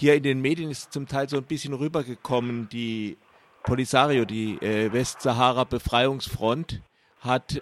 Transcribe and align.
Hier 0.00 0.14
in 0.14 0.22
den 0.22 0.40
Medien 0.40 0.70
ist 0.70 0.92
zum 0.92 1.08
Teil 1.08 1.28
so 1.28 1.38
ein 1.38 1.42
bisschen 1.42 1.74
rübergekommen, 1.74 2.68
die 2.70 3.16
Polisario, 3.64 4.24
die 4.24 4.54
äh, 4.62 4.92
Westsahara-Befreiungsfront, 4.92 6.80
hat 7.20 7.60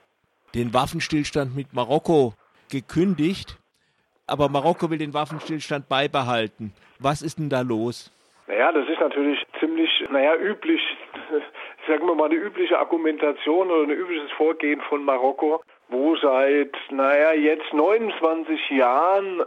den 0.54 0.74
Waffenstillstand 0.74 1.56
mit 1.56 1.72
Marokko 1.72 2.34
gekündigt, 2.70 3.56
aber 4.26 4.50
Marokko 4.50 4.90
will 4.90 4.98
den 4.98 5.14
Waffenstillstand 5.14 5.88
beibehalten. 5.88 6.74
Was 6.98 7.22
ist 7.22 7.38
denn 7.38 7.48
da 7.48 7.62
los? 7.62 8.12
Naja, 8.48 8.70
das 8.70 8.86
ist 8.86 9.00
natürlich 9.00 9.42
ziemlich, 9.58 9.90
naja, 10.10 10.36
üblich, 10.36 10.82
sagen 11.88 12.06
wir 12.06 12.14
mal, 12.14 12.26
eine 12.26 12.34
übliche 12.34 12.78
Argumentation 12.78 13.70
oder 13.70 13.84
ein 13.84 13.98
übliches 13.98 14.30
Vorgehen 14.32 14.82
von 14.90 15.02
Marokko, 15.06 15.62
wo 15.88 16.14
seit, 16.16 16.76
naja, 16.90 17.32
jetzt 17.32 17.72
29 17.72 18.70
Jahren 18.72 19.42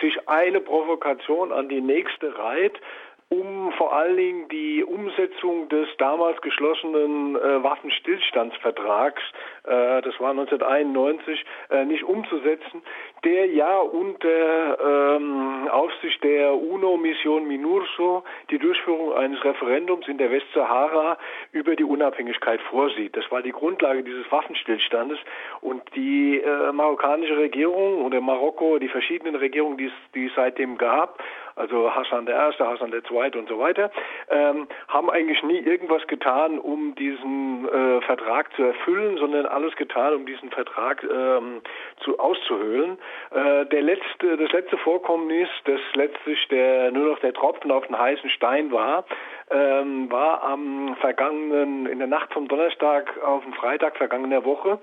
sich 0.00 0.28
eine 0.28 0.60
Provokation 0.60 1.52
an 1.52 1.68
die 1.68 1.80
nächste 1.80 2.36
reiht 2.38 2.80
um 3.28 3.72
vor 3.72 3.92
allen 3.92 4.16
Dingen 4.16 4.48
die 4.48 4.84
Umsetzung 4.84 5.68
des 5.68 5.88
damals 5.98 6.40
geschlossenen 6.42 7.34
äh, 7.34 7.62
Waffenstillstandsvertrags, 7.62 9.22
äh, 9.64 10.02
das 10.02 10.18
war 10.20 10.30
1991, 10.30 11.44
äh, 11.70 11.84
nicht 11.84 12.04
umzusetzen, 12.04 12.82
der 13.24 13.46
ja 13.46 13.78
unter 13.78 15.16
ähm, 15.18 15.68
Aufsicht 15.68 16.22
der 16.22 16.54
UNO-Mission 16.54 17.48
MINURSO 17.48 18.22
die 18.50 18.58
Durchführung 18.58 19.14
eines 19.14 19.42
Referendums 19.44 20.06
in 20.06 20.18
der 20.18 20.30
Westsahara 20.30 21.18
über 21.50 21.74
die 21.74 21.84
Unabhängigkeit 21.84 22.60
vorsieht. 22.70 23.16
Das 23.16 23.28
war 23.32 23.42
die 23.42 23.52
Grundlage 23.52 24.04
dieses 24.04 24.30
Waffenstillstandes 24.30 25.18
und 25.62 25.82
die 25.96 26.40
äh, 26.40 26.72
marokkanische 26.72 27.36
Regierung 27.36 28.04
oder 28.04 28.20
Marokko, 28.20 28.78
die 28.78 28.88
verschiedenen 28.88 29.34
Regierungen, 29.34 29.78
die 29.78 29.86
es, 29.86 29.92
die 30.14 30.26
es 30.26 30.32
seitdem 30.36 30.78
gab, 30.78 31.18
also 31.56 31.92
Hassan 31.94 32.26
der 32.26 32.36
Erste, 32.36 32.66
Hassan 32.66 32.90
der 32.90 33.02
Zweite 33.04 33.38
und 33.38 33.48
so 33.48 33.58
weiter, 33.58 33.90
ähm, 34.30 34.68
haben 34.88 35.10
eigentlich 35.10 35.42
nie 35.42 35.58
irgendwas 35.58 36.06
getan, 36.06 36.58
um 36.58 36.94
diesen 36.94 37.66
äh, 37.68 38.00
Vertrag 38.02 38.52
zu 38.54 38.62
erfüllen, 38.62 39.16
sondern 39.16 39.46
alles 39.46 39.74
getan, 39.76 40.14
um 40.14 40.26
diesen 40.26 40.50
Vertrag 40.50 41.02
ähm, 41.02 41.62
zu 42.00 42.18
auszuhöhlen. 42.18 42.98
Äh, 43.30 43.66
der 43.66 43.82
letzte, 43.82 44.36
das 44.36 44.52
letzte 44.52 44.76
Vorkommnis, 44.78 45.48
das 45.64 45.80
letztlich 45.94 46.46
der 46.48 46.90
nur 46.92 47.10
noch 47.10 47.18
der 47.20 47.32
Tropfen 47.32 47.70
auf 47.70 47.86
den 47.86 47.98
heißen 47.98 48.30
Stein 48.30 48.70
war, 48.70 49.04
ähm, 49.50 50.10
war 50.10 50.42
am 50.42 50.96
vergangenen 51.00 51.86
in 51.86 51.98
der 51.98 52.08
Nacht 52.08 52.32
vom 52.32 52.48
Donnerstag 52.48 53.16
auf 53.22 53.44
den 53.44 53.54
Freitag 53.54 53.96
vergangener 53.96 54.44
Woche. 54.44 54.78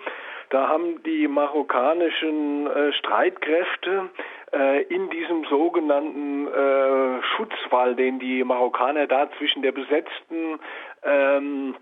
Da 0.53 0.67
haben 0.67 1.01
die 1.01 1.27
marokkanischen 1.27 2.67
äh, 2.67 2.93
Streitkräfte 2.93 4.11
äh, 4.53 4.83
in 4.83 5.09
diesem 5.09 5.45
sogenannten 5.45 6.45
äh, 6.45 7.23
Schutzwall, 7.23 7.95
den 7.95 8.19
die 8.19 8.43
Marokkaner 8.43 9.07
da 9.07 9.31
zwischen 9.39 9.63
der 9.63 9.71
besetzten 9.71 10.59
ähm, 11.03 11.73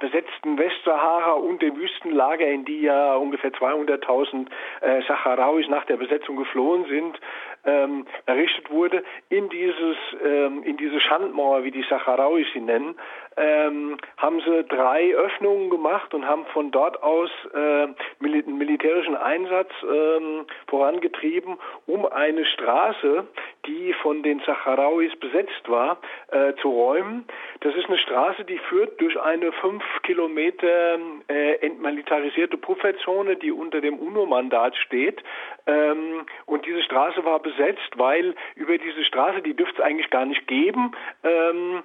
besetzten 0.00 0.58
Westsahara 0.58 1.32
und 1.32 1.60
dem 1.62 1.76
Wüstenlager, 1.76 2.46
in 2.46 2.64
die 2.64 2.82
ja 2.82 3.14
ungefähr 3.16 3.52
200.000 3.52 4.46
äh, 4.80 5.02
Saharauis 5.06 5.68
nach 5.68 5.84
der 5.86 5.96
Besetzung 5.96 6.36
geflohen 6.36 6.84
sind, 6.86 7.20
ähm, 7.64 8.06
errichtet 8.26 8.70
wurde, 8.70 9.02
in 9.28 9.48
dieses 9.48 9.96
ähm, 10.24 10.62
in 10.64 10.76
diese 10.76 11.00
Schandmauer, 11.00 11.64
wie 11.64 11.70
die 11.70 11.84
Saharauis 11.88 12.46
sie 12.52 12.60
nennen, 12.60 12.96
ähm, 13.36 13.96
haben 14.16 14.40
sie 14.40 14.64
drei 14.64 15.14
Öffnungen 15.14 15.70
gemacht 15.70 16.12
und 16.14 16.26
haben 16.26 16.44
von 16.46 16.70
dort 16.70 17.02
aus 17.02 17.30
äh, 17.54 17.86
mil 18.20 18.42
militärischen 18.44 19.16
Einsatz 19.16 19.70
ähm, 19.82 20.46
vorangetrieben, 20.68 21.56
um 21.86 22.06
eine 22.06 22.44
Straße, 22.44 23.26
die 23.66 23.92
von 24.02 24.22
den 24.22 24.40
Saharauis 24.40 25.14
besetzt 25.16 25.68
war, 25.68 25.98
äh, 26.30 26.54
zu 26.60 26.68
räumen. 26.68 27.24
Das 27.60 27.74
ist 27.74 27.86
eine 27.86 27.98
Straße, 27.98 28.44
die 28.44 28.58
führt 28.58 29.00
durch 29.00 29.20
eine 29.20 29.52
fünf 29.52 29.84
Kilometer 30.02 30.98
äh, 31.28 31.54
entmilitarisierte 31.64 32.56
Pufferzone, 32.56 33.36
die 33.36 33.52
unter 33.52 33.80
dem 33.80 33.98
UNO-Mandat 33.98 34.76
steht. 34.76 35.22
Ähm, 35.66 36.26
und 36.46 36.66
diese 36.66 36.82
Straße 36.82 37.24
war 37.24 37.40
besetzt, 37.40 37.90
weil 37.96 38.34
über 38.56 38.76
diese 38.78 39.04
Straße, 39.04 39.42
die 39.42 39.54
dürfte 39.54 39.80
es 39.80 39.84
eigentlich 39.84 40.10
gar 40.10 40.26
nicht 40.26 40.46
geben, 40.48 40.92
ähm, 41.22 41.82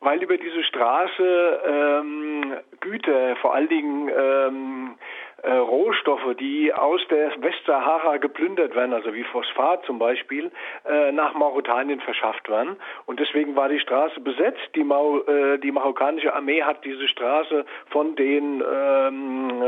weil 0.00 0.22
über 0.22 0.38
diese 0.38 0.62
Straße 0.64 1.60
ähm, 1.66 2.54
Güter, 2.80 3.36
vor 3.36 3.54
allen 3.54 3.68
Dingen 3.68 4.08
ähm, 4.08 4.94
äh, 5.42 5.52
Rohstoffe, 5.52 6.36
die 6.38 6.72
aus 6.72 7.00
der 7.10 7.30
Westsahara 7.42 8.16
geplündert 8.16 8.74
werden, 8.74 8.92
also 8.92 9.14
wie 9.14 9.24
Phosphat 9.24 9.84
zum 9.84 9.98
Beispiel, 9.98 10.50
äh, 10.86 11.12
nach 11.12 11.34
Mauretanien 11.34 12.00
verschafft 12.00 12.48
werden. 12.48 12.76
Und 13.06 13.20
deswegen 13.20 13.56
war 13.56 13.68
die 13.68 13.80
Straße 13.80 14.20
besetzt. 14.20 14.60
Die, 14.74 14.84
Mau 14.84 15.20
äh, 15.20 15.58
die 15.58 15.70
marokkanische 15.70 16.34
Armee 16.34 16.62
hat 16.62 16.84
diese 16.84 17.06
Straße 17.08 17.64
von 17.90 18.16
den 18.16 18.62
ähm, 18.70 19.62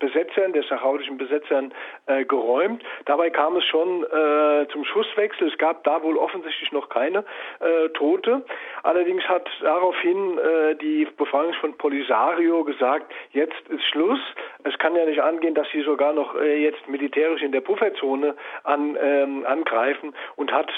Besetzern, 0.00 0.52
der 0.52 0.64
sachaudischen 0.64 1.16
Besetzern 1.16 1.72
äh, 2.06 2.24
geräumt. 2.24 2.82
Dabei 3.04 3.30
kam 3.30 3.56
es 3.56 3.64
schon 3.66 4.02
äh, 4.02 4.66
zum 4.72 4.84
Schusswechsel. 4.84 5.48
Es 5.48 5.58
gab 5.58 5.84
da 5.84 6.02
wohl 6.02 6.16
offensichtlich 6.16 6.72
noch 6.72 6.88
keine 6.88 7.24
äh, 7.60 7.88
Tote. 7.90 8.42
Allerdings 8.82 9.22
hat 9.28 9.48
daraufhin 9.60 10.38
äh, 10.38 10.74
die 10.76 11.06
Befragung 11.16 11.52
von 11.54 11.76
Polisario 11.76 12.64
gesagt, 12.64 13.12
jetzt 13.30 13.68
ist 13.68 13.84
Schluss. 13.84 14.20
Es 14.64 14.76
kann 14.78 14.96
ja 14.96 15.04
nicht 15.04 15.22
angehen, 15.22 15.54
dass 15.54 15.68
sie 15.70 15.82
sogar 15.82 16.12
noch 16.12 16.34
äh, 16.34 16.62
jetzt 16.62 16.88
militärisch 16.88 17.42
in 17.42 17.52
der 17.52 17.60
Pufferzone 17.60 18.34
an, 18.64 18.98
ähm, 19.00 19.44
angreifen 19.46 20.14
und 20.36 20.52
hat 20.52 20.70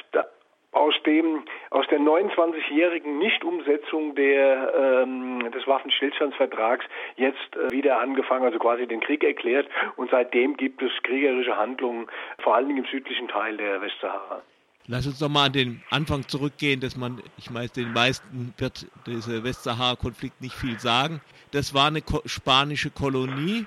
aus 0.83 0.95
dem 1.07 1.45
aus 1.71 1.87
der 1.91 2.01
29-jährigen 2.01 3.19
Nichtumsetzung 3.19 4.15
der 4.17 5.05
ähm, 5.05 5.51
des 5.53 5.67
Waffenstillstandsvertrags 5.67 6.85
jetzt 7.17 7.57
äh, 7.57 7.71
wieder 7.71 8.01
angefangen, 8.01 8.45
also 8.45 8.59
quasi 8.59 8.87
den 8.87 9.01
Krieg 9.01 9.23
erklärt 9.23 9.69
und 9.97 10.11
seitdem 10.11 10.57
gibt 10.57 10.83
es 10.83 10.91
kriegerische 11.05 11.57
Handlungen, 11.57 12.09
vor 12.43 12.57
allen 12.57 12.69
Dingen 12.69 12.85
im 12.85 12.91
südlichen 12.91 13.29
Teil 13.29 13.57
der 13.57 13.81
Westsahara. 13.81 14.43
Lass 14.89 15.07
uns 15.07 15.21
doch 15.21 15.29
mal 15.29 15.47
an 15.47 15.53
den 15.53 15.83
Anfang 15.91 16.27
zurückgehen, 16.27 16.81
dass 16.81 16.97
man, 16.97 17.23
ich 17.39 17.51
meine, 17.51 17.69
den 17.69 17.93
meisten 17.93 18.53
wird 18.59 18.87
dieser 19.07 19.45
Westsahara-Konflikt 19.45 20.41
nicht 20.41 20.57
viel 20.57 20.81
sagen. 20.81 21.21
Das 21.53 21.73
war 21.73 21.87
eine 21.87 22.03
ko 22.03 22.21
spanische 22.27 22.91
Kolonie 22.91 23.67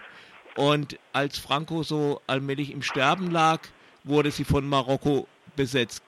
und 0.57 0.99
als 1.13 1.39
Franco 1.39 1.83
so 1.83 2.19
allmählich 2.27 2.73
im 2.73 2.81
Sterben 2.81 3.31
lag, 3.31 3.61
wurde 4.03 4.31
sie 4.31 4.43
von 4.43 4.67
Marokko 4.67 5.27
besetzt. 5.55 6.03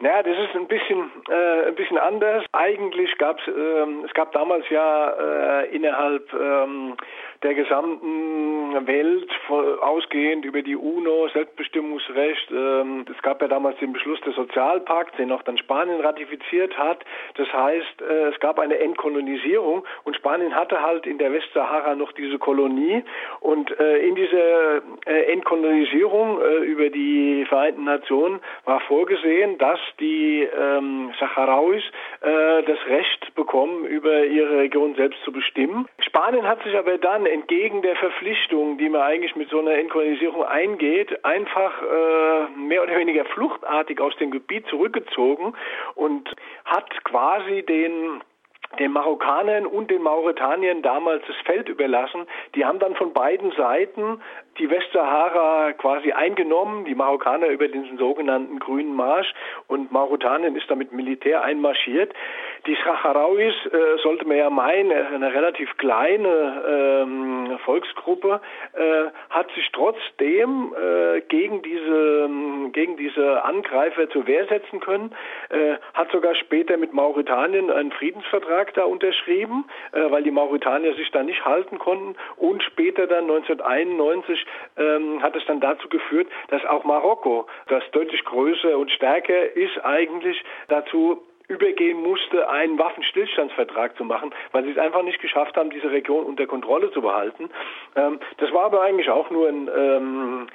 Naja, 0.00 0.22
das 0.22 0.36
ist 0.38 0.56
ein 0.56 0.66
bisschen, 0.66 1.10
äh, 1.30 1.68
ein 1.68 1.74
bisschen 1.74 1.98
anders. 1.98 2.44
Eigentlich 2.52 3.16
gab 3.18 3.38
es, 3.40 3.48
ähm, 3.48 4.04
es 4.06 4.12
gab 4.14 4.32
damals 4.32 4.68
ja 4.70 5.10
äh, 5.10 5.74
innerhalb 5.74 6.32
ähm, 6.32 6.96
der 7.44 7.54
gesamten 7.54 8.86
Welt, 8.86 9.30
ausgehend 9.80 10.44
über 10.44 10.62
die 10.62 10.76
UNO, 10.76 11.28
Selbstbestimmungsrecht. 11.28 12.50
Ähm, 12.50 13.04
es 13.14 13.22
gab 13.22 13.40
ja 13.42 13.48
damals 13.48 13.78
den 13.78 13.92
Beschluss 13.92 14.20
des 14.22 14.34
Sozialpakts, 14.34 15.16
den 15.16 15.30
auch 15.30 15.42
dann 15.42 15.58
Spanien 15.58 16.00
ratifiziert 16.00 16.76
hat. 16.76 17.04
Das 17.36 17.52
heißt, 17.52 18.02
äh, 18.02 18.28
es 18.30 18.40
gab 18.40 18.58
eine 18.58 18.78
Entkolonisierung 18.78 19.84
und 20.04 20.16
Spanien 20.16 20.54
hatte 20.54 20.80
halt 20.82 21.06
in 21.06 21.18
der 21.18 21.32
Westsahara 21.32 21.94
noch 21.94 22.12
diese 22.12 22.38
Kolonie 22.38 23.04
und 23.40 23.78
äh, 23.78 23.98
in 23.98 24.14
dieser 24.14 24.82
äh, 25.06 25.32
Entkolonisierung 25.32 26.40
über 26.64 26.88
die 26.90 27.44
Vereinten 27.48 27.84
Nationen 27.84 28.40
war 28.64 28.80
vorgesehen, 28.80 29.58
dass 29.58 29.78
die 30.00 30.42
ähm, 30.42 31.12
Saharauis 31.20 31.82
das 32.20 32.78
Recht 32.86 33.34
bekommen, 33.34 33.84
über 33.84 34.24
ihre 34.24 34.58
Region 34.58 34.94
selbst 34.94 35.22
zu 35.24 35.32
bestimmen. 35.32 35.86
Spanien 35.98 36.48
hat 36.48 36.62
sich 36.62 36.76
aber 36.76 36.96
dann 36.96 37.26
entgegen 37.34 37.82
der 37.82 37.96
Verpflichtung, 37.96 38.78
die 38.78 38.88
man 38.88 39.02
eigentlich 39.02 39.34
mit 39.34 39.50
so 39.50 39.58
einer 39.58 39.74
Inkolonisierung 39.74 40.44
eingeht, 40.44 41.24
einfach 41.24 41.82
äh, 41.82 42.48
mehr 42.56 42.82
oder 42.82 42.96
weniger 42.96 43.24
fluchtartig 43.24 44.00
aus 44.00 44.16
dem 44.16 44.30
Gebiet 44.30 44.66
zurückgezogen 44.68 45.54
und 45.96 46.34
hat 46.64 46.88
quasi 47.04 47.62
den 47.62 48.22
den 48.78 48.92
Marokkanern 48.92 49.66
und 49.66 49.90
den 49.90 50.02
Mauretaniern 50.02 50.82
damals 50.82 51.22
das 51.26 51.36
Feld 51.44 51.68
überlassen. 51.68 52.26
Die 52.54 52.64
haben 52.64 52.78
dann 52.78 52.94
von 52.96 53.12
beiden 53.12 53.52
Seiten 53.52 54.20
die 54.58 54.70
Westsahara 54.70 55.72
quasi 55.74 56.12
eingenommen, 56.12 56.84
die 56.84 56.94
Marokkaner 56.94 57.48
über 57.48 57.68
den 57.68 57.96
sogenannten 57.98 58.58
Grünen 58.58 58.94
Marsch 58.94 59.32
und 59.68 59.92
Mauretanien 59.92 60.56
ist 60.56 60.70
damit 60.70 60.92
Militär 60.92 61.42
einmarschiert. 61.42 62.12
Die 62.66 62.76
Sahrawis, 62.82 63.54
äh, 63.66 63.98
sollte 64.02 64.26
man 64.26 64.38
ja 64.38 64.48
meinen, 64.48 64.90
eine 64.90 65.34
relativ 65.34 65.76
kleine 65.76 67.04
ähm, 67.04 67.58
Volksgruppe, 67.64 68.40
äh, 68.72 69.04
hat 69.28 69.50
sich 69.52 69.70
trotzdem 69.72 70.74
äh, 70.74 71.20
gegen 71.28 71.62
diese 71.62 72.28
gegen 72.72 72.96
diese 72.96 73.44
Angreifer 73.44 74.08
zur 74.10 74.26
Wehr 74.26 74.46
setzen 74.46 74.80
können, 74.80 75.14
äh, 75.50 75.76
hat 75.92 76.10
sogar 76.10 76.34
später 76.34 76.76
mit 76.76 76.92
Mauretanien 76.92 77.70
einen 77.70 77.92
Friedensvertrag 77.92 78.74
da 78.74 78.84
unterschrieben, 78.84 79.64
äh, 79.92 80.10
weil 80.10 80.22
die 80.22 80.30
Mauretanier 80.30 80.94
sich 80.94 81.10
da 81.10 81.22
nicht 81.22 81.44
halten 81.44 81.78
konnten. 81.78 82.16
Und 82.36 82.62
später 82.62 83.06
dann 83.06 83.24
1991 83.24 84.46
ähm, 84.76 85.22
hat 85.22 85.36
es 85.36 85.44
dann 85.46 85.60
dazu 85.60 85.88
geführt, 85.88 86.28
dass 86.48 86.64
auch 86.64 86.84
Marokko, 86.84 87.46
das 87.68 87.82
deutlich 87.92 88.24
größer 88.24 88.76
und 88.76 88.90
stärker 88.90 89.54
ist, 89.56 89.84
eigentlich 89.84 90.42
dazu 90.68 91.22
übergehen 91.48 92.02
musste, 92.02 92.48
einen 92.48 92.78
Waffenstillstandsvertrag 92.78 93.96
zu 93.96 94.04
machen, 94.04 94.32
weil 94.52 94.64
sie 94.64 94.70
es 94.70 94.78
einfach 94.78 95.02
nicht 95.02 95.20
geschafft 95.20 95.56
haben, 95.56 95.70
diese 95.70 95.90
Region 95.90 96.24
unter 96.24 96.46
Kontrolle 96.46 96.90
zu 96.92 97.02
behalten. 97.02 97.50
Ähm, 97.96 98.18
das 98.38 98.52
war 98.52 98.64
aber 98.64 98.82
eigentlich 98.82 99.10
auch 99.10 99.30
nur 99.30 99.48
ein 99.48 99.70
ähm, 99.76 100.46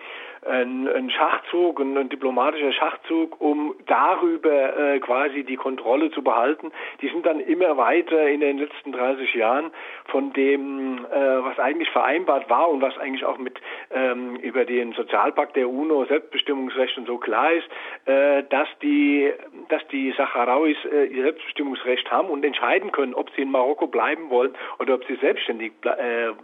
ein, 0.45 1.09
Schachzug, 1.09 1.80
ein, 1.80 2.09
diplomatischer 2.09 2.71
Schachzug, 2.71 3.39
um 3.41 3.75
darüber 3.88 4.77
äh, 4.77 5.00
quasi 5.00 5.44
die 5.44 5.57
Kontrolle 5.57 6.12
zu 6.12 6.24
behalten. 6.24 6.71
Die 7.01 7.09
sind 7.09 7.25
dann 7.25 7.39
immer 7.39 7.77
weiter 7.77 8.27
in 8.27 8.39
den 8.39 8.57
letzten 8.57 8.91
30 8.91 9.33
Jahren 9.36 9.71
von 10.06 10.31
dem, 10.33 11.06
äh, 11.06 11.44
was 11.44 11.59
eigentlich 11.59 11.89
vereinbart 11.89 12.50
war 12.50 12.69
und 12.69 12.81
was 12.81 12.97
eigentlich 12.97 13.25
auch 13.25 13.38
mit 13.38 13.59
ähm, 13.91 14.38
über 14.38 14.65
den 14.65 14.94
Sozialpakt 14.94 15.56
der 15.56 15.69
UNO, 15.69 16.06
Selbstbestimmungsrecht 16.06 16.97
und 16.97 17.07
so 17.07 17.18
klar 17.18 17.51
ist, 17.51 17.68
äh, 18.06 18.44
dass 18.50 18.68
die, 18.81 19.31
dass 19.69 19.86
die 19.88 20.13
Saharauis 20.18 20.77
ihr 20.86 21.24
Selbstbestimmungsrecht 21.24 22.09
haben 22.12 22.30
und 22.30 22.45
entscheiden 22.45 22.91
können, 22.91 23.13
ob 23.13 23.30
sie 23.31 23.41
in 23.41 23.51
Marokko 23.51 23.88
bleiben 23.88 24.30
wollen 24.30 24.53
oder 24.80 24.95
ob 24.95 25.06
sie 25.06 25.15
selbstständig 25.15 25.74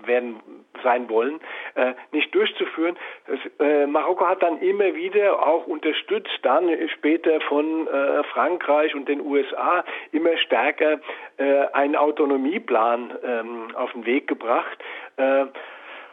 werden 0.06 0.40
sein 0.84 1.10
wollen, 1.10 1.40
nicht 2.12 2.34
durchzuführen. 2.34 2.98
Das, 3.28 3.40
Marokko 3.88 4.28
hat 4.28 4.44
dann 4.44 4.60
immer 4.60 4.96
wieder 4.96 5.46
auch 5.46 5.68
unterstützt, 5.68 6.40
dann 6.44 6.70
später 6.90 7.42
von 7.42 7.88
äh, 7.88 8.24
Frankreich 8.26 8.96
und 8.96 9.08
den 9.08 9.22
USA 9.22 9.84
immer 10.12 10.38
stärker 10.38 11.00
äh, 11.38 11.66
einen 11.74 11.96
Autonomieplan 11.96 13.14
ähm, 13.24 13.76
auf 13.76 13.92
den 13.94 14.06
Weg 14.06 14.28
gebracht. 14.28 14.78
Äh, 15.18 15.46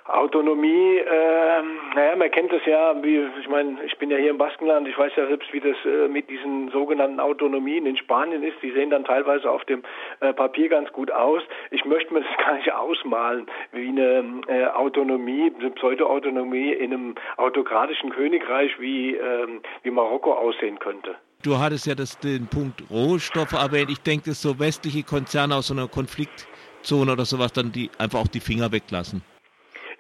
Autonomie, 0.07 0.99
äh, 0.99 1.63
naja, 1.95 2.17
man 2.17 2.31
kennt 2.31 2.53
das 2.53 2.63
ja, 2.67 2.95
wie, 3.03 3.25
ich 3.41 3.49
meine, 3.49 3.83
ich 3.85 3.97
bin 3.99 4.11
ja 4.11 4.17
hier 4.17 4.31
im 4.31 4.39
Baskenland, 4.39 4.89
ich 4.89 4.99
weiß 4.99 5.13
ja 5.17 5.27
selbst, 5.29 5.53
wie 5.53 5.61
das 5.61 5.77
äh, 5.85 6.09
mit 6.09 6.29
diesen 6.29 6.71
sogenannten 6.71 7.21
Autonomien 7.21 7.87
in 7.87 7.97
Spanien 7.97 8.43
ist. 8.43 8.57
Die 8.63 8.73
sehen 8.73 8.91
dann 8.91 9.05
teilweise 9.05 9.49
auf 9.49 9.65
dem 9.65 9.83
äh, 10.21 10.33
Papier 10.33 10.69
ganz 10.69 10.93
gut 10.93 11.13
aus. 11.13 11.43
Ich 11.71 11.85
möchte 11.85 12.13
mir 12.13 12.21
das 12.21 12.37
gar 12.45 12.57
nicht 12.57 12.73
ausmalen, 12.73 13.47
wie 13.71 13.89
eine 13.89 14.43
äh, 14.49 14.67
Autonomie, 14.67 15.53
eine 15.59 15.71
Pseudo-Autonomie 15.71 16.73
in 16.73 16.93
einem 16.93 17.15
autokratischen 17.37 18.11
Königreich 18.11 18.73
wie, 18.81 19.15
ähm, 19.15 19.61
wie 19.85 19.91
Marokko 19.91 20.33
aussehen 20.35 20.81
könnte. 20.81 21.15
Du 21.45 21.59
hattest 21.59 21.87
ja 21.87 21.95
das, 21.95 22.19
den 22.19 22.47
Punkt 22.47 22.83
Rohstoffe 22.91 23.53
erwähnt. 23.53 23.91
Ich 23.91 24.01
denke, 24.01 24.31
dass 24.31 24.43
so 24.43 24.59
westliche 24.59 25.05
Konzerne 25.05 25.57
aus 25.57 25.69
so 25.69 25.75
einer 25.75 25.89
Konfliktzone 25.89 27.13
oder 27.13 27.25
sowas 27.25 27.53
dann 27.53 27.73
die 27.73 27.91
einfach 27.99 28.21
auch 28.21 28.29
die 28.29 28.41
Finger 28.41 28.71
weglassen. 28.71 29.23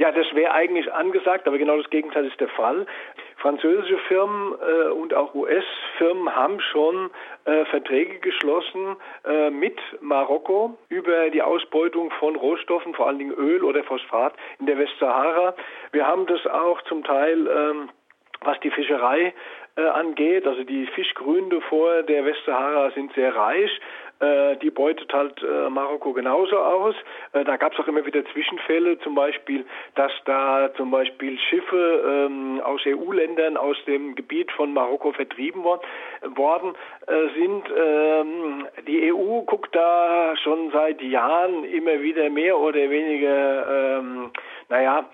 Ja, 0.02 0.10
das 0.10 0.26
wäre 0.34 0.50
eigentlich 0.50 0.92
angesagt, 0.92 1.46
aber 1.46 1.58
genau 1.58 1.76
das 1.76 1.88
Gegenteil 1.88 2.26
ist 2.26 2.40
der 2.40 2.48
Fall. 2.48 2.86
Französische 3.36 3.98
Firmen 4.08 4.52
äh, 4.60 4.90
und 4.90 5.14
auch 5.14 5.32
US-Firmen 5.32 6.34
haben 6.34 6.58
schon 6.58 7.08
äh, 7.44 7.64
Verträge 7.66 8.18
geschlossen 8.18 8.96
äh, 9.24 9.50
mit 9.50 9.78
Marokko 10.00 10.76
über 10.88 11.30
die 11.30 11.40
Ausbeutung 11.40 12.10
von 12.18 12.34
Rohstoffen, 12.34 12.94
vor 12.94 13.06
allen 13.06 13.20
Dingen 13.20 13.30
Öl 13.30 13.62
oder 13.62 13.84
Phosphat 13.84 14.34
in 14.58 14.66
der 14.66 14.76
Westsahara. 14.76 15.54
Wir 15.92 16.04
haben 16.04 16.26
das 16.26 16.44
auch 16.48 16.82
zum 16.82 17.04
Teil, 17.04 17.46
ähm, 17.46 17.88
was 18.40 18.58
die 18.58 18.72
Fischerei 18.72 19.32
äh, 19.76 19.82
angeht. 19.82 20.46
Also 20.46 20.64
die 20.64 20.86
Fischgründe 20.86 21.60
vor 21.62 22.02
der 22.02 22.24
Westsahara 22.24 22.90
sind 22.90 23.12
sehr 23.14 23.34
reich. 23.34 23.70
Äh, 24.22 24.56
die 24.58 24.70
beutet 24.70 25.12
halt 25.12 25.42
äh, 25.42 25.68
Marokko 25.68 26.12
genauso 26.12 26.56
aus. 26.56 26.94
Äh, 27.32 27.42
da 27.42 27.56
gab 27.56 27.72
es 27.72 27.80
auch 27.80 27.88
immer 27.88 28.06
wieder 28.06 28.24
Zwischenfälle, 28.26 28.96
zum 29.00 29.16
Beispiel, 29.16 29.66
dass 29.96 30.12
da 30.26 30.70
zum 30.76 30.92
Beispiel 30.92 31.36
Schiffe 31.50 32.26
ähm, 32.28 32.60
aus 32.62 32.80
EU-Ländern 32.86 33.56
aus 33.56 33.76
dem 33.86 34.14
Gebiet 34.14 34.52
von 34.52 34.72
Marokko 34.72 35.12
vertrieben 35.12 35.64
worden, 35.64 36.74
sind. 37.34 37.64
Ähm, 37.76 38.66
die 38.86 39.12
EU 39.12 39.40
guckt 39.40 39.74
da 39.74 40.34
schon 40.36 40.70
seit 40.70 41.02
Jahren 41.02 41.64
immer 41.64 42.00
wieder 42.00 42.30
mehr 42.30 42.56
oder 42.56 42.88
weniger, 42.90 43.98
ähm, 43.98 44.30
naja, 44.68 45.04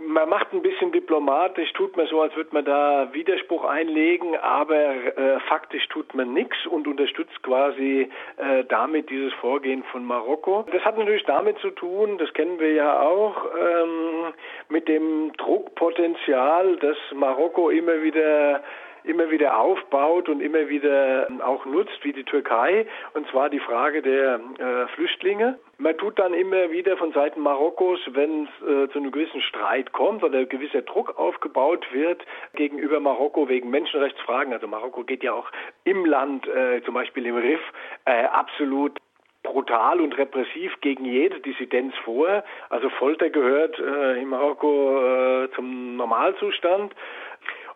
man 0.00 0.28
macht 0.28 0.52
ein 0.52 0.62
bisschen 0.62 0.92
diplomatisch, 0.92 1.72
tut 1.74 1.96
man 1.96 2.06
so, 2.06 2.20
als 2.22 2.34
würde 2.34 2.50
man 2.52 2.64
da 2.64 3.08
Widerspruch 3.12 3.64
einlegen, 3.64 4.36
aber 4.36 4.76
äh, 4.76 5.40
faktisch 5.48 5.86
tut 5.88 6.14
man 6.14 6.32
nichts 6.32 6.66
und 6.66 6.86
unterstützt 6.86 7.42
quasi 7.42 8.08
äh, 8.36 8.64
damit 8.68 9.10
dieses 9.10 9.32
Vorgehen 9.34 9.82
von 9.84 10.04
Marokko. 10.04 10.64
Das 10.72 10.84
hat 10.84 10.98
natürlich 10.98 11.24
damit 11.24 11.58
zu 11.58 11.70
tun, 11.70 12.18
das 12.18 12.32
kennen 12.32 12.58
wir 12.58 12.72
ja 12.72 13.00
auch, 13.00 13.44
ähm, 13.54 14.32
mit 14.68 14.88
dem 14.88 15.32
Druckpotenzial, 15.36 16.76
das 16.76 16.96
Marokko 17.14 17.70
immer 17.70 18.02
wieder 18.02 18.62
immer 19.04 19.30
wieder 19.30 19.58
aufbaut 19.58 20.28
und 20.28 20.40
immer 20.40 20.68
wieder 20.68 21.28
auch 21.44 21.64
nutzt, 21.64 21.98
wie 22.02 22.12
die 22.12 22.24
Türkei, 22.24 22.86
und 23.14 23.28
zwar 23.28 23.50
die 23.50 23.60
Frage 23.60 24.02
der 24.02 24.40
äh, 24.58 24.86
Flüchtlinge. 24.94 25.58
Man 25.78 25.96
tut 25.98 26.18
dann 26.18 26.34
immer 26.34 26.70
wieder 26.70 26.96
von 26.96 27.12
Seiten 27.12 27.40
Marokkos, 27.40 28.00
wenn 28.12 28.44
es 28.44 28.68
äh, 28.68 28.88
zu 28.90 28.98
einem 28.98 29.10
gewissen 29.10 29.40
Streit 29.42 29.92
kommt 29.92 30.22
oder 30.22 30.44
gewisser 30.44 30.82
Druck 30.82 31.18
aufgebaut 31.18 31.86
wird 31.92 32.22
gegenüber 32.54 33.00
Marokko 33.00 33.48
wegen 33.48 33.70
Menschenrechtsfragen, 33.70 34.52
also 34.52 34.66
Marokko 34.66 35.04
geht 35.04 35.22
ja 35.22 35.32
auch 35.32 35.50
im 35.84 36.04
Land, 36.04 36.46
äh, 36.46 36.82
zum 36.84 36.94
Beispiel 36.94 37.26
im 37.26 37.36
Riff, 37.36 37.60
äh, 38.04 38.24
absolut 38.24 38.98
brutal 39.42 40.00
und 40.00 40.16
repressiv 40.16 40.72
gegen 40.80 41.04
jede 41.04 41.40
Dissidenz 41.40 41.94
vor. 42.04 42.44
Also 42.70 42.88
Folter 42.90 43.30
gehört 43.30 43.78
äh, 43.78 44.20
in 44.20 44.28
Marokko 44.28 45.44
äh, 45.44 45.50
zum 45.54 45.96
Normalzustand. 45.96 46.94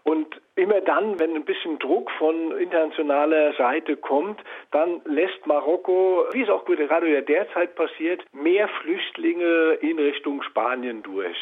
Und 0.04 0.40
immer 0.56 0.80
dann, 0.80 1.18
wenn 1.18 1.36
ein 1.36 1.44
bisschen 1.44 1.78
Druck 1.78 2.10
von 2.12 2.56
internationaler 2.58 3.52
Seite 3.54 3.96
kommt, 3.96 4.40
dann 4.70 5.02
lässt 5.04 5.46
Marokko, 5.46 6.24
wie 6.32 6.42
es 6.42 6.48
auch 6.48 6.64
gerade 6.64 7.22
derzeit 7.22 7.74
passiert, 7.74 8.24
mehr 8.32 8.66
Flüchtlinge 8.80 9.78
in 9.80 9.98
Richtung 9.98 10.42
Spanien 10.42 11.02
durch. 11.02 11.36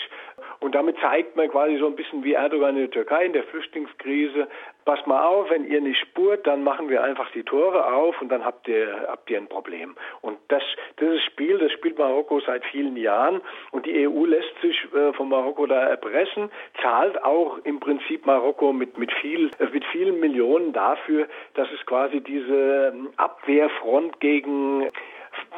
Und 0.61 0.75
damit 0.75 0.97
zeigt 1.01 1.37
man 1.37 1.49
quasi 1.49 1.79
so 1.79 1.87
ein 1.87 1.97
bisschen 1.97 2.25
wie 2.25 2.33
Erdogan 2.33 2.75
in 2.77 2.83
der 2.83 2.91
Türkei 2.91 3.27
in 3.27 3.33
der 3.33 3.45
Flüchtlingskrise, 3.45 4.49
pass 4.85 5.05
mal 5.07 5.25
auf, 5.25 5.51
wenn 5.51 5.65
ihr 5.65 5.81
nicht 5.81 5.99
spurt, 6.01 6.47
dann 6.47 6.63
machen 6.63 6.89
wir 6.89 7.03
einfach 7.03 7.31
die 7.33 7.43
Tore 7.43 7.93
auf 7.93 8.21
und 8.21 8.29
dann 8.29 8.45
habt 8.45 8.69
ihr, 8.69 9.07
habt 9.09 9.31
ihr 9.31 9.39
ein 9.39 9.49
Problem. 9.49 9.95
Und 10.21 10.39
das, 10.49 10.63
dieses 11.01 11.23
Spiel, 11.25 11.59
das 11.59 11.73
spielt 11.73 11.99
Marokko 11.99 12.41
seit 12.41 12.65
vielen 12.67 12.97
Jahren 12.97 13.41
und 13.71 13.87
die 13.87 14.07
EU 14.07 14.27
lässt 14.27 14.53
sich 14.61 14.77
äh, 14.95 15.13
von 15.15 15.29
Marokko 15.29 15.67
da 15.67 15.85
erpressen, 15.85 16.51
zahlt 16.83 17.23
auch 17.25 17.59
im 17.65 17.81
Prinzip 17.81 18.27
Marokko 18.27 18.73
mit, 18.73 18.99
mit, 19.05 19.13
viel, 19.21 19.51
äh, 19.59 19.67
mit 19.71 19.85
vielen 19.93 20.19
Millionen 20.19 20.73
dafür, 20.73 21.29
dass 21.55 21.69
es 21.73 21.85
quasi 21.85 22.21
diese 22.21 22.93
ähm, 22.95 23.11
Abwehrfront 23.17 24.19
gegen 24.19 24.89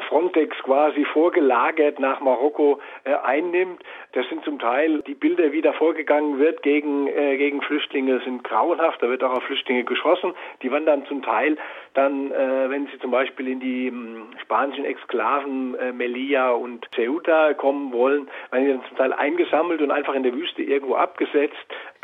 Frontex 0.09 0.57
quasi 0.63 1.05
vorgelagert 1.05 2.01
nach 2.01 2.21
Marokko 2.21 2.81
äh, 3.05 3.15
einnimmt. 3.15 3.83
Das 4.13 4.29
sind 4.29 4.45
zum 4.45 4.59
Teil 4.59 5.03
die 5.03 5.15
Bilder, 5.15 5.53
wie 5.53 5.63
da 5.63 5.73
vorgegangen 5.73 6.39
wird 6.39 6.63
gegen, 6.63 7.07
äh, 7.09 7.37
gegen 7.37 7.61
Flüchtlinge, 7.63 8.21
sind 8.21 8.45
grauenhaft. 8.45 9.03
Da 9.03 9.09
wird 9.09 9.23
auch 9.23 9.37
auf 9.37 9.43
Flüchtlinge 9.45 9.85
geschossen. 9.85 10.35
Die 10.63 10.71
wandern 10.71 11.07
zum 11.07 11.23
Teil 11.23 11.57
dann, 11.95 12.31
äh, 12.31 12.71
wenn 12.71 12.87
sie 12.87 12.99
zum 12.99 13.11
Beispiel 13.11 13.49
in 13.49 13.61
die 13.61 13.89
ähm, 13.89 14.29
spanischen 14.43 14.85
Exklaven 14.85 15.75
äh, 15.75 15.93
Melilla 15.93 16.51
und 16.51 16.87
Ceuta 16.95 17.55
kommen 17.55 17.93
wollen, 17.93 18.29
werden 18.51 18.67
sie 18.67 18.73
dann 18.73 18.85
zum 18.89 18.97
Teil 18.97 19.13
eingesammelt 19.13 19.83
und 19.83 19.91
einfach 19.91 20.15
in 20.15 20.23
der 20.23 20.35
Wüste 20.35 20.63
irgendwo 20.63 20.95
abgesetzt. 20.95 21.57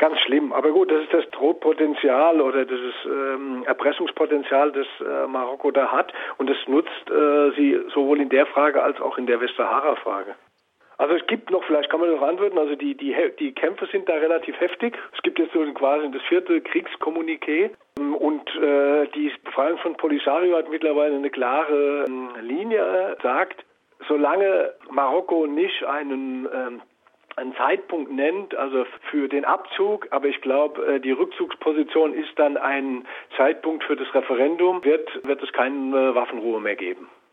Ganz 0.03 0.19
schlimm. 0.19 0.51
Aber 0.51 0.71
gut, 0.71 0.91
das 0.91 1.01
ist 1.03 1.13
das 1.13 1.29
Drohpotenzial 1.29 2.41
oder 2.41 2.65
das 2.65 2.77
ähm, 3.05 3.63
Erpressungspotenzial, 3.65 4.73
das 4.73 4.85
äh, 4.99 5.27
Marokko 5.27 5.71
da 5.71 5.93
hat. 5.93 6.11
Und 6.37 6.49
das 6.49 6.57
nutzt 6.67 7.09
äh, 7.09 7.51
sie 7.55 7.79
sowohl 7.93 8.19
in 8.19 8.27
der 8.27 8.45
Frage 8.47 8.83
als 8.83 8.99
auch 8.99 9.17
in 9.17 9.27
der 9.27 9.39
Westsahara-Frage. 9.39 10.35
Also 10.97 11.15
es 11.15 11.25
gibt 11.27 11.51
noch, 11.51 11.63
vielleicht 11.63 11.89
kann 11.89 12.01
man 12.01 12.11
das 12.11 12.21
antworten, 12.21 12.57
also 12.57 12.75
die, 12.75 12.97
die, 12.97 13.15
die 13.39 13.53
Kämpfe 13.53 13.85
sind 13.93 14.09
da 14.09 14.15
relativ 14.15 14.59
heftig. 14.59 14.97
Es 15.15 15.21
gibt 15.21 15.39
jetzt 15.39 15.53
so 15.53 15.63
quasi 15.71 16.11
das 16.11 16.21
vierte 16.23 16.59
Kriegskommuniqué 16.59 17.69
und 17.97 18.55
äh, 18.57 19.07
die 19.15 19.31
Befreiung 19.45 19.77
von 19.77 19.95
Polisario 19.95 20.57
hat 20.57 20.69
mittlerweile 20.69 21.15
eine 21.15 21.29
klare 21.29 22.03
ähm, 22.09 22.27
Linie, 22.41 23.15
sagt, 23.23 23.63
solange 24.09 24.73
Marokko 24.91 25.47
nicht 25.47 25.81
einen 25.85 26.49
ähm, 26.53 26.81
einen 27.35 27.55
Zeitpunkt 27.55 28.11
nennt, 28.11 28.55
also 28.55 28.85
für 29.09 29.27
den 29.27 29.45
Abzug, 29.45 30.07
aber 30.11 30.27
ich 30.27 30.41
glaube, 30.41 30.85
äh, 30.85 30.99
die 30.99 31.11
Rückzugsposition 31.11 32.13
ist 32.13 32.37
dann 32.37 32.57
ein 32.57 33.05
Zeitpunkt 33.37 33.83
für 33.83 33.95
das 33.95 34.13
Referendum, 34.13 34.83
wird, 34.83 35.23
wird 35.25 35.41
es 35.41 35.51
keine 35.53 36.15
Waffenruhe 36.15 36.59
mehr 36.59 36.75
geben. 36.75 37.09